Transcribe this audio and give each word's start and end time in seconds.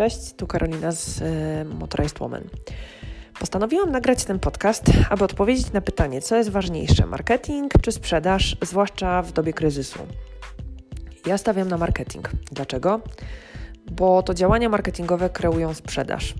Cześć, 0.00 0.34
tu 0.36 0.46
Karolina 0.46 0.92
z 0.92 1.20
y, 1.20 1.64
Motorized 1.64 2.18
Woman. 2.18 2.44
Postanowiłam 3.40 3.90
nagrać 3.90 4.24
ten 4.24 4.38
podcast, 4.38 4.84
aby 5.10 5.24
odpowiedzieć 5.24 5.72
na 5.72 5.80
pytanie, 5.80 6.20
co 6.22 6.36
jest 6.36 6.50
ważniejsze, 6.50 7.06
marketing 7.06 7.72
czy 7.82 7.92
sprzedaż, 7.92 8.56
zwłaszcza 8.62 9.22
w 9.22 9.32
dobie 9.32 9.52
kryzysu. 9.52 9.98
Ja 11.26 11.38
stawiam 11.38 11.68
na 11.68 11.76
marketing. 11.76 12.30
Dlaczego? 12.52 13.00
Bo 13.92 14.22
to 14.22 14.34
działania 14.34 14.68
marketingowe 14.68 15.30
kreują 15.30 15.74
sprzedaż. 15.74 16.34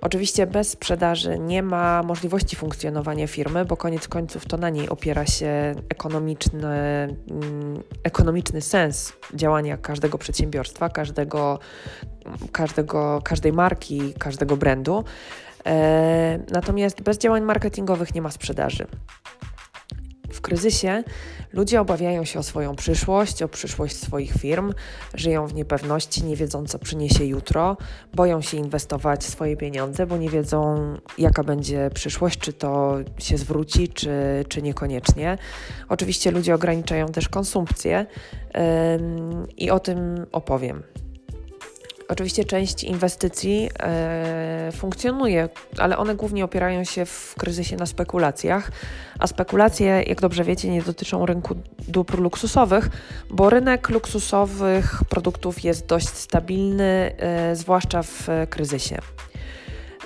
Oczywiście 0.00 0.46
bez 0.46 0.68
sprzedaży 0.68 1.38
nie 1.38 1.62
ma 1.62 2.02
możliwości 2.02 2.56
funkcjonowania 2.56 3.26
firmy, 3.26 3.64
bo 3.64 3.76
koniec 3.76 4.08
końców 4.08 4.46
to 4.46 4.56
na 4.56 4.70
niej 4.70 4.88
opiera 4.88 5.26
się 5.26 5.74
ekonomiczny, 5.88 6.68
mm, 7.30 7.82
ekonomiczny 8.04 8.60
sens 8.60 9.12
działania 9.34 9.76
każdego 9.76 10.18
przedsiębiorstwa, 10.18 10.88
każdego, 10.88 11.58
każdego, 12.52 13.22
każdej 13.24 13.52
marki, 13.52 14.14
każdego 14.18 14.56
brandu. 14.56 15.04
E, 15.66 16.38
natomiast 16.50 17.02
bez 17.02 17.18
działań 17.18 17.42
marketingowych 17.42 18.14
nie 18.14 18.22
ma 18.22 18.30
sprzedaży. 18.30 18.86
Kryzysie 20.42 21.04
ludzie 21.52 21.80
obawiają 21.80 22.24
się 22.24 22.38
o 22.38 22.42
swoją 22.42 22.76
przyszłość, 22.76 23.42
o 23.42 23.48
przyszłość 23.48 23.96
swoich 23.96 24.32
firm, 24.32 24.72
żyją 25.14 25.46
w 25.46 25.54
niepewności, 25.54 26.24
nie 26.24 26.36
wiedzą, 26.36 26.66
co 26.66 26.78
przyniesie 26.78 27.24
jutro, 27.24 27.76
boją 28.14 28.40
się 28.40 28.56
inwestować 28.56 29.24
swoje 29.24 29.56
pieniądze, 29.56 30.06
bo 30.06 30.16
nie 30.16 30.30
wiedzą, 30.30 30.76
jaka 31.18 31.44
będzie 31.44 31.90
przyszłość, 31.94 32.38
czy 32.38 32.52
to 32.52 32.96
się 33.18 33.38
zwróci, 33.38 33.88
czy, 33.88 34.10
czy 34.48 34.62
niekoniecznie. 34.62 35.38
Oczywiście 35.88 36.30
ludzie 36.30 36.54
ograniczają 36.54 37.06
też 37.06 37.28
konsumpcję 37.28 38.06
yy, 38.54 38.60
i 39.56 39.70
o 39.70 39.80
tym 39.80 40.26
opowiem. 40.32 40.82
Oczywiście 42.12 42.44
część 42.44 42.84
inwestycji 42.84 43.70
e, 43.80 44.72
funkcjonuje, 44.72 45.48
ale 45.78 45.98
one 45.98 46.14
głównie 46.14 46.44
opierają 46.44 46.84
się 46.84 47.06
w 47.06 47.34
kryzysie 47.38 47.76
na 47.76 47.86
spekulacjach, 47.86 48.70
a 49.18 49.26
spekulacje, 49.26 50.02
jak 50.06 50.20
dobrze 50.20 50.44
wiecie, 50.44 50.70
nie 50.70 50.82
dotyczą 50.82 51.26
rynku 51.26 51.54
dóbr 51.88 52.18
luksusowych, 52.18 52.88
bo 53.30 53.50
rynek 53.50 53.88
luksusowych 53.88 55.02
produktów 55.08 55.64
jest 55.64 55.86
dość 55.86 56.08
stabilny, 56.08 57.14
e, 57.18 57.56
zwłaszcza 57.56 58.02
w 58.02 58.28
kryzysie. 58.50 58.98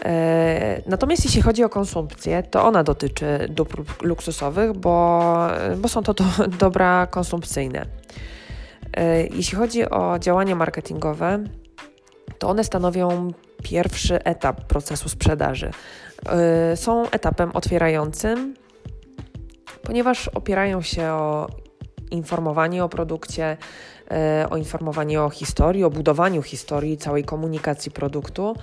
E, 0.04 0.82
natomiast 0.86 1.24
jeśli 1.24 1.42
chodzi 1.42 1.64
o 1.64 1.68
konsumpcję, 1.68 2.42
to 2.42 2.64
ona 2.64 2.84
dotyczy 2.84 3.26
dóbr 3.48 3.82
luksusowych, 4.02 4.72
bo, 4.72 5.32
bo 5.76 5.88
są 5.88 6.02
to 6.02 6.14
do, 6.14 6.24
dobra 6.58 7.06
konsumpcyjne. 7.06 7.86
E, 8.96 9.26
jeśli 9.26 9.58
chodzi 9.58 9.90
o 9.90 10.18
działania 10.18 10.54
marketingowe, 10.54 11.44
to 12.38 12.48
one 12.48 12.64
stanowią 12.64 13.32
pierwszy 13.62 14.24
etap 14.24 14.64
procesu 14.64 15.08
sprzedaży. 15.08 15.70
Y, 16.72 16.76
są 16.76 17.10
etapem 17.10 17.50
otwierającym, 17.54 18.54
ponieważ 19.82 20.28
opierają 20.28 20.82
się 20.82 21.10
o 21.10 21.46
informowanie 22.10 22.84
o 22.84 22.88
produkcie, 22.88 23.56
y, 24.42 24.48
o 24.48 24.56
informowanie 24.56 25.22
o 25.22 25.30
historii, 25.30 25.84
o 25.84 25.90
budowaniu 25.90 26.42
historii, 26.42 26.96
całej 26.96 27.24
komunikacji 27.24 27.90
produktu. 27.90 28.56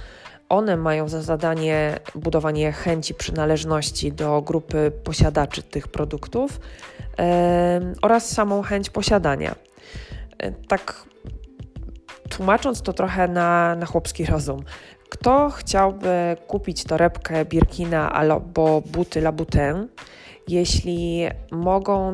One 0.49 0.77
mają 0.77 1.09
za 1.09 1.21
zadanie 1.21 1.99
budowanie 2.15 2.71
chęci 2.71 3.13
przynależności 3.13 4.11
do 4.11 4.41
grupy 4.41 4.91
posiadaczy 5.03 5.63
tych 5.63 5.87
produktów 5.87 6.59
y, 6.59 7.23
oraz 8.01 8.29
samą 8.29 8.61
chęć 8.61 8.89
posiadania. 8.89 9.55
Tak 10.67 11.05
tłumacząc 12.29 12.81
to 12.81 12.93
trochę 12.93 13.27
na, 13.27 13.75
na 13.75 13.85
chłopski 13.85 14.25
rozum, 14.25 14.63
kto 15.09 15.49
chciałby 15.49 16.37
kupić 16.47 16.83
torebkę 16.83 17.45
Birkina 17.45 18.13
albo 18.13 18.81
buty 18.81 19.21
Laboutin, 19.21 19.87
jeśli 20.47 21.25
mogą 21.51 22.13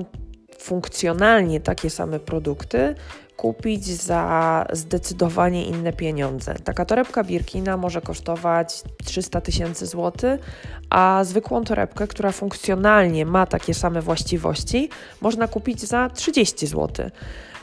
funkcjonalnie 0.59 1.59
takie 1.59 1.89
same 1.89 2.19
produkty 2.19 2.95
kupić 3.39 3.85
za 3.85 4.65
zdecydowanie 4.73 5.65
inne 5.65 5.93
pieniądze. 5.93 6.55
Taka 6.63 6.85
torebka 6.85 7.23
Birkina 7.23 7.77
może 7.77 8.01
kosztować 8.01 8.83
300 9.05 9.41
tysięcy 9.41 9.85
złotych, 9.85 10.41
a 10.89 11.23
zwykłą 11.23 11.63
torebkę, 11.63 12.07
która 12.07 12.31
funkcjonalnie 12.31 13.25
ma 13.25 13.45
takie 13.45 13.73
same 13.73 14.01
właściwości, 14.01 14.89
można 15.21 15.47
kupić 15.47 15.81
za 15.81 16.09
30 16.09 16.67
zł. 16.67 17.09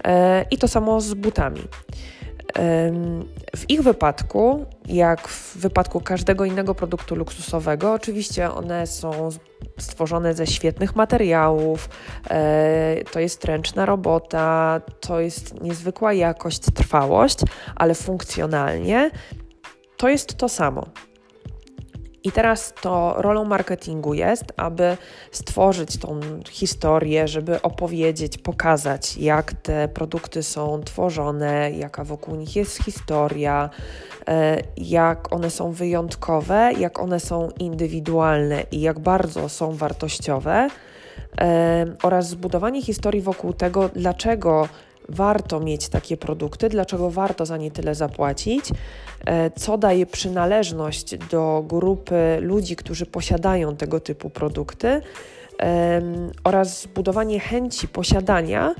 E, 0.04 0.44
I 0.50 0.58
to 0.58 0.68
samo 0.68 1.00
z 1.00 1.14
butami. 1.14 1.62
W 3.56 3.64
ich 3.68 3.82
wypadku, 3.82 4.66
jak 4.86 5.28
w 5.28 5.56
wypadku 5.56 6.00
każdego 6.00 6.44
innego 6.44 6.74
produktu 6.74 7.14
luksusowego, 7.16 7.92
oczywiście 7.92 8.50
one 8.50 8.86
są 8.86 9.28
stworzone 9.78 10.34
ze 10.34 10.46
świetnych 10.46 10.96
materiałów, 10.96 11.88
e, 12.30 12.96
to 13.12 13.20
jest 13.20 13.44
ręczna 13.44 13.86
robota, 13.86 14.80
to 15.00 15.20
jest 15.20 15.60
niezwykła 15.60 16.12
jakość, 16.12 16.60
trwałość, 16.74 17.38
ale 17.76 17.94
funkcjonalnie 17.94 19.10
to 19.96 20.08
jest 20.08 20.36
to 20.36 20.48
samo. 20.48 20.86
I 22.26 22.32
teraz 22.32 22.74
to 22.80 23.14
rolą 23.18 23.44
marketingu 23.44 24.14
jest, 24.14 24.44
aby 24.56 24.96
stworzyć 25.30 25.96
tą 25.96 26.20
historię, 26.50 27.28
żeby 27.28 27.62
opowiedzieć, 27.62 28.38
pokazać, 28.38 29.16
jak 29.16 29.52
te 29.52 29.88
produkty 29.88 30.42
są 30.42 30.80
tworzone, 30.84 31.70
jaka 31.70 32.04
wokół 32.04 32.34
nich 32.34 32.56
jest 32.56 32.84
historia, 32.84 33.70
e, 34.28 34.62
jak 34.76 35.32
one 35.32 35.50
są 35.50 35.72
wyjątkowe, 35.72 36.70
jak 36.78 36.98
one 36.98 37.20
są 37.20 37.50
indywidualne 37.58 38.62
i 38.72 38.80
jak 38.80 38.98
bardzo 38.98 39.48
są 39.48 39.72
wartościowe, 39.72 40.68
e, 41.40 41.86
oraz 42.02 42.28
zbudowanie 42.28 42.82
historii 42.82 43.22
wokół 43.22 43.52
tego, 43.52 43.88
dlaczego 43.88 44.68
warto 45.08 45.60
mieć 45.60 45.88
takie 45.88 46.16
produkty, 46.16 46.68
dlaczego 46.68 47.10
warto 47.10 47.46
za 47.46 47.56
nie 47.56 47.70
tyle 47.70 47.94
zapłacić, 47.94 48.64
e, 49.26 49.50
co 49.50 49.78
daje 49.78 50.06
przynależność 50.06 51.16
do 51.30 51.64
grupy 51.66 52.38
ludzi, 52.40 52.76
którzy 52.76 53.06
posiadają 53.06 53.76
tego 53.76 54.00
typu 54.00 54.30
produkty 54.30 55.00
oraz 56.44 56.82
zbudowanie 56.82 57.40
chęci 57.40 57.88
posiadania, 57.88 58.74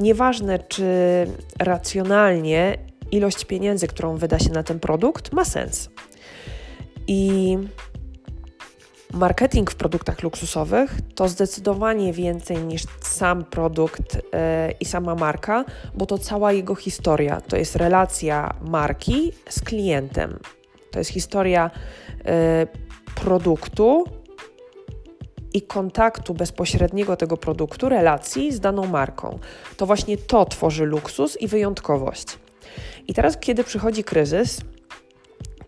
nieważne 0.00 0.58
czy 0.58 0.84
racjonalnie 1.58 2.78
ilość 3.10 3.44
pieniędzy, 3.44 3.86
którą 3.86 4.16
wyda 4.16 4.38
się 4.38 4.50
na 4.50 4.62
ten 4.62 4.80
produkt, 4.80 5.32
ma 5.32 5.44
sens. 5.44 5.90
I 7.06 7.58
Marketing 9.12 9.70
w 9.70 9.74
produktach 9.74 10.22
luksusowych 10.22 10.94
to 11.14 11.28
zdecydowanie 11.28 12.12
więcej 12.12 12.58
niż 12.58 12.82
sam 13.00 13.44
produkt 13.44 14.14
yy, 14.14 14.20
i 14.80 14.84
sama 14.84 15.14
marka, 15.14 15.64
bo 15.94 16.06
to 16.06 16.18
cała 16.18 16.52
jego 16.52 16.74
historia. 16.74 17.40
To 17.40 17.56
jest 17.56 17.76
relacja 17.76 18.54
marki 18.60 19.32
z 19.48 19.60
klientem. 19.60 20.38
To 20.90 20.98
jest 20.98 21.10
historia 21.10 21.70
yy, 22.16 22.24
produktu 23.14 24.04
i 25.54 25.62
kontaktu 25.62 26.34
bezpośredniego 26.34 27.16
tego 27.16 27.36
produktu, 27.36 27.88
relacji 27.88 28.52
z 28.52 28.60
daną 28.60 28.86
marką. 28.86 29.38
To 29.76 29.86
właśnie 29.86 30.16
to 30.16 30.44
tworzy 30.44 30.84
luksus 30.84 31.36
i 31.36 31.48
wyjątkowość. 31.48 32.38
I 33.08 33.14
teraz, 33.14 33.38
kiedy 33.38 33.64
przychodzi 33.64 34.04
kryzys, 34.04 34.60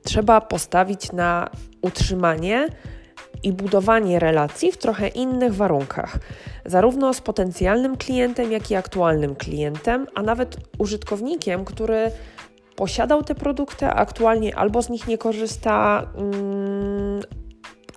trzeba 0.02 0.40
postawić 0.40 1.12
na 1.12 1.50
utrzymanie 1.82 2.68
i 3.42 3.52
budowanie 3.52 4.18
relacji 4.18 4.72
w 4.72 4.78
trochę 4.78 5.08
innych 5.08 5.54
warunkach, 5.54 6.18
zarówno 6.64 7.14
z 7.14 7.20
potencjalnym 7.20 7.96
klientem, 7.96 8.52
jak 8.52 8.70
i 8.70 8.74
aktualnym 8.74 9.36
klientem, 9.36 10.06
a 10.14 10.22
nawet 10.22 10.56
użytkownikiem, 10.78 11.64
który 11.64 12.10
posiadał 12.76 13.22
te 13.22 13.34
produkty, 13.34 13.86
a 13.86 13.94
aktualnie 13.94 14.56
albo 14.56 14.82
z 14.82 14.88
nich 14.90 15.08
nie 15.08 15.18
korzysta, 15.18 16.06
mm, 16.16 17.20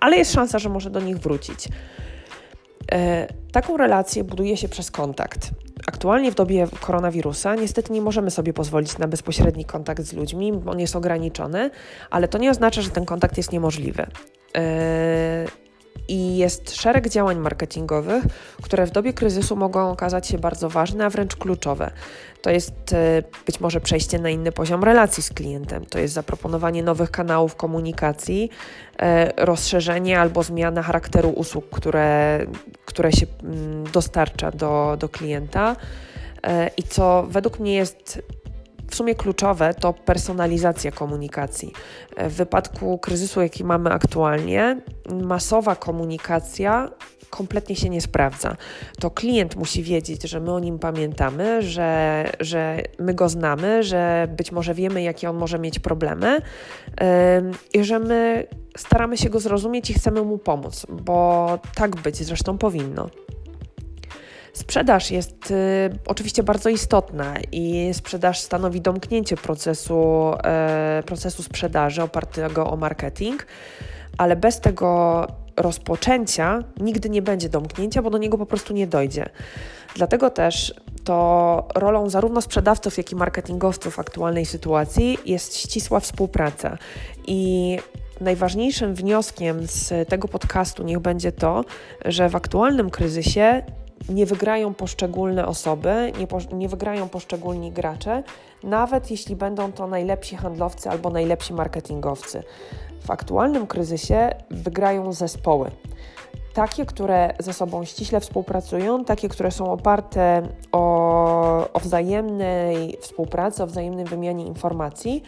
ale 0.00 0.16
jest 0.16 0.32
szansa, 0.32 0.58
że 0.58 0.68
może 0.68 0.90
do 0.90 1.00
nich 1.00 1.18
wrócić. 1.18 1.68
E, 2.92 3.26
taką 3.52 3.76
relację 3.76 4.24
buduje 4.24 4.56
się 4.56 4.68
przez 4.68 4.90
kontakt. 4.90 5.50
Aktualnie 5.86 6.32
w 6.32 6.34
dobie 6.34 6.66
koronawirusa 6.80 7.54
niestety 7.54 7.92
nie 7.92 8.00
możemy 8.00 8.30
sobie 8.30 8.52
pozwolić 8.52 8.98
na 8.98 9.08
bezpośredni 9.08 9.64
kontakt 9.64 10.02
z 10.02 10.12
ludźmi, 10.12 10.52
on 10.66 10.80
jest 10.80 10.96
ograniczony, 10.96 11.70
ale 12.10 12.28
to 12.28 12.38
nie 12.38 12.50
oznacza, 12.50 12.82
że 12.82 12.90
ten 12.90 13.04
kontakt 13.04 13.36
jest 13.36 13.52
niemożliwy. 13.52 14.06
Yy, 14.54 14.60
I 16.08 16.36
jest 16.36 16.76
szereg 16.76 17.08
działań 17.08 17.38
marketingowych, 17.38 18.24
które 18.62 18.86
w 18.86 18.90
dobie 18.90 19.12
kryzysu 19.12 19.56
mogą 19.56 19.90
okazać 19.90 20.26
się 20.26 20.38
bardzo 20.38 20.68
ważne, 20.68 21.04
a 21.04 21.10
wręcz 21.10 21.36
kluczowe. 21.36 21.90
To 22.42 22.50
jest 22.50 22.92
yy, 22.92 23.24
być 23.46 23.60
może 23.60 23.80
przejście 23.80 24.18
na 24.18 24.30
inny 24.30 24.52
poziom 24.52 24.84
relacji 24.84 25.22
z 25.22 25.30
klientem, 25.30 25.86
to 25.86 25.98
jest 25.98 26.14
zaproponowanie 26.14 26.82
nowych 26.82 27.10
kanałów 27.10 27.56
komunikacji, 27.56 28.50
yy, 29.00 29.06
rozszerzenie 29.36 30.20
albo 30.20 30.42
zmiana 30.42 30.82
charakteru 30.82 31.30
usług, 31.30 31.70
które, 31.70 32.40
które 32.84 33.12
się 33.12 33.26
mm, 33.42 33.84
dostarcza 33.92 34.50
do, 34.50 34.96
do 34.98 35.08
klienta. 35.08 35.76
I 36.76 36.82
co 36.82 37.26
według 37.28 37.60
mnie 37.60 37.74
jest 37.74 38.22
w 38.94 38.96
sumie 38.96 39.14
kluczowe 39.14 39.74
to 39.74 39.92
personalizacja 39.92 40.90
komunikacji. 40.90 41.72
W 42.16 42.32
wypadku 42.32 42.98
kryzysu, 42.98 43.42
jaki 43.42 43.64
mamy 43.64 43.90
aktualnie, 43.90 44.80
masowa 45.22 45.76
komunikacja 45.76 46.90
kompletnie 47.30 47.76
się 47.76 47.88
nie 47.88 48.00
sprawdza. 48.00 48.56
To 49.00 49.10
klient 49.10 49.56
musi 49.56 49.82
wiedzieć, 49.82 50.22
że 50.22 50.40
my 50.40 50.52
o 50.52 50.60
nim 50.60 50.78
pamiętamy, 50.78 51.62
że, 51.62 52.24
że 52.40 52.82
my 52.98 53.14
go 53.14 53.28
znamy, 53.28 53.82
że 53.82 54.28
być 54.36 54.52
może 54.52 54.74
wiemy, 54.74 55.02
jakie 55.02 55.30
on 55.30 55.36
może 55.36 55.58
mieć 55.58 55.78
problemy 55.78 56.40
yy, 57.00 57.80
i 57.80 57.84
że 57.84 57.98
my 57.98 58.46
staramy 58.76 59.16
się 59.16 59.30
go 59.30 59.40
zrozumieć 59.40 59.90
i 59.90 59.94
chcemy 59.94 60.22
mu 60.22 60.38
pomóc, 60.38 60.86
bo 60.88 61.58
tak 61.74 61.96
być 61.96 62.16
zresztą 62.16 62.58
powinno. 62.58 63.08
Sprzedaż 64.54 65.10
jest 65.10 65.50
y, 65.50 65.54
oczywiście 66.06 66.42
bardzo 66.42 66.68
istotna 66.68 67.34
i 67.52 67.90
sprzedaż 67.92 68.40
stanowi 68.40 68.80
domknięcie 68.80 69.36
procesu, 69.36 70.32
y, 70.98 71.02
procesu 71.02 71.42
sprzedaży 71.42 72.02
opartego 72.02 72.70
o 72.70 72.76
marketing, 72.76 73.46
ale 74.18 74.36
bez 74.36 74.60
tego 74.60 75.26
rozpoczęcia 75.56 76.64
nigdy 76.80 77.10
nie 77.10 77.22
będzie 77.22 77.48
domknięcia, 77.48 78.02
bo 78.02 78.10
do 78.10 78.18
niego 78.18 78.38
po 78.38 78.46
prostu 78.46 78.74
nie 78.74 78.86
dojdzie. 78.86 79.28
Dlatego 79.96 80.30
też 80.30 80.74
to 81.04 81.68
rolą 81.74 82.10
zarówno 82.10 82.40
sprzedawców, 82.40 82.98
jak 82.98 83.12
i 83.12 83.16
marketingowców 83.16 83.94
w 83.94 83.98
aktualnej 83.98 84.46
sytuacji 84.46 85.18
jest 85.26 85.56
ścisła 85.56 86.00
współpraca. 86.00 86.78
I 87.26 87.78
najważniejszym 88.20 88.94
wnioskiem 88.94 89.66
z 89.66 90.08
tego 90.08 90.28
podcastu 90.28 90.82
niech 90.82 90.98
będzie 90.98 91.32
to, 91.32 91.64
że 92.04 92.28
w 92.28 92.36
aktualnym 92.36 92.90
kryzysie 92.90 93.62
nie 94.08 94.26
wygrają 94.26 94.74
poszczególne 94.74 95.46
osoby, 95.46 96.12
nie, 96.18 96.26
po, 96.26 96.38
nie 96.52 96.68
wygrają 96.68 97.08
poszczególni 97.08 97.72
gracze, 97.72 98.22
nawet 98.62 99.10
jeśli 99.10 99.36
będą 99.36 99.72
to 99.72 99.86
najlepsi 99.86 100.36
handlowcy 100.36 100.90
albo 100.90 101.10
najlepsi 101.10 101.54
marketingowcy. 101.54 102.42
W 103.00 103.10
aktualnym 103.10 103.66
kryzysie 103.66 104.30
wygrają 104.50 105.12
zespoły. 105.12 105.70
Takie, 106.54 106.86
które 106.86 107.34
ze 107.38 107.52
sobą 107.52 107.84
ściśle 107.84 108.20
współpracują, 108.20 109.04
takie, 109.04 109.28
które 109.28 109.50
są 109.50 109.72
oparte 109.72 110.42
o, 110.72 111.72
o 111.72 111.80
wzajemnej 111.80 112.96
współpracy, 113.00 113.62
o 113.62 113.66
wzajemnej 113.66 114.04
wymianie 114.04 114.46
informacji, 114.46 115.22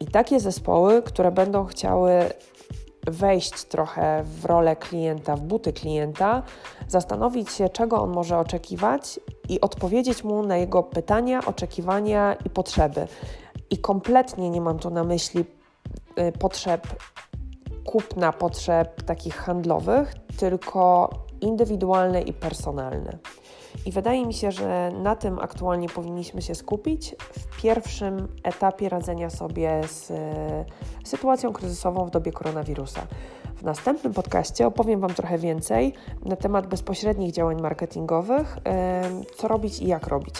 i 0.00 0.06
takie 0.06 0.40
zespoły, 0.40 1.02
które 1.02 1.32
będą 1.32 1.64
chciały 1.64 2.12
wejść 3.06 3.64
trochę 3.64 4.22
w 4.24 4.44
rolę 4.44 4.76
klienta, 4.76 5.36
w 5.36 5.40
buty 5.40 5.72
klienta, 5.72 6.42
zastanowić 6.88 7.50
się, 7.50 7.68
czego 7.68 8.02
on 8.02 8.10
może 8.10 8.38
oczekiwać 8.38 9.20
i 9.48 9.60
odpowiedzieć 9.60 10.24
mu 10.24 10.42
na 10.42 10.56
jego 10.56 10.82
pytania, 10.82 11.40
oczekiwania 11.46 12.36
i 12.46 12.50
potrzeby. 12.50 13.08
I 13.70 13.78
kompletnie 13.78 14.50
nie 14.50 14.60
mam 14.60 14.78
tu 14.78 14.90
na 14.90 15.04
myśli 15.04 15.44
y, 16.18 16.32
potrzeb 16.38 16.86
kupna, 17.84 18.32
potrzeb 18.32 19.02
takich 19.02 19.36
handlowych, 19.36 20.14
tylko 20.36 21.10
indywidualne 21.40 22.22
i 22.22 22.32
personalne. 22.32 23.18
I 23.86 23.92
wydaje 23.92 24.26
mi 24.26 24.34
się, 24.34 24.52
że 24.52 24.92
na 25.02 25.16
tym 25.16 25.38
aktualnie 25.38 25.88
powinniśmy 25.88 26.42
się 26.42 26.54
skupić 26.54 27.14
w 27.18 27.62
pierwszym 27.62 28.28
etapie 28.42 28.88
radzenia 28.88 29.30
sobie 29.30 29.80
z 29.88 30.10
e, 30.10 30.64
sytuacją 31.04 31.52
kryzysową 31.52 32.04
w 32.04 32.10
dobie 32.10 32.32
koronawirusa. 32.32 33.06
W 33.56 33.62
następnym 33.62 34.12
podcaście 34.12 34.66
opowiem 34.66 35.00
Wam 35.00 35.14
trochę 35.14 35.38
więcej 35.38 35.92
na 36.24 36.36
temat 36.36 36.66
bezpośrednich 36.66 37.32
działań 37.32 37.60
marketingowych, 37.60 38.58
e, 38.66 39.02
co 39.36 39.48
robić 39.48 39.80
i 39.80 39.86
jak 39.86 40.06
robić. 40.06 40.34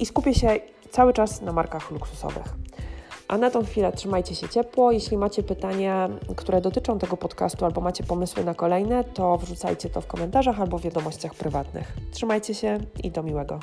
I 0.00 0.06
skupię 0.06 0.34
się 0.34 0.60
cały 0.90 1.12
czas 1.12 1.42
na 1.42 1.52
markach 1.52 1.90
luksusowych. 1.90 2.54
A 3.28 3.38
na 3.38 3.50
tą 3.50 3.64
chwilę 3.64 3.92
trzymajcie 3.92 4.34
się 4.34 4.48
ciepło. 4.48 4.92
Jeśli 4.92 5.16
macie 5.16 5.42
pytania, 5.42 6.08
które 6.36 6.60
dotyczą 6.60 6.98
tego 6.98 7.16
podcastu, 7.16 7.64
albo 7.64 7.80
macie 7.80 8.04
pomysły 8.04 8.44
na 8.44 8.54
kolejne, 8.54 9.04
to 9.04 9.38
wrzucajcie 9.38 9.90
to 9.90 10.00
w 10.00 10.06
komentarzach 10.06 10.60
albo 10.60 10.78
w 10.78 10.82
wiadomościach 10.82 11.34
prywatnych. 11.34 11.92
Trzymajcie 12.10 12.54
się 12.54 12.78
i 13.04 13.10
do 13.10 13.22
miłego. 13.22 13.60